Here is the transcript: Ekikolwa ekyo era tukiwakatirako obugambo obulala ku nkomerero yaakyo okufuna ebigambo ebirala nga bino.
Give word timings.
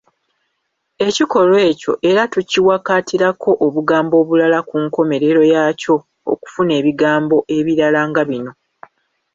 Ekikolwa 1.07 1.59
ekyo 1.71 1.93
era 2.09 2.21
tukiwakatirako 2.33 3.49
obugambo 3.65 4.13
obulala 4.21 4.59
ku 4.67 4.75
nkomerero 4.85 5.41
yaakyo 5.53 5.95
okufuna 6.31 6.71
ebigambo 6.79 7.37
ebirala 7.57 7.99
nga 8.09 8.23
bino. 8.29 8.51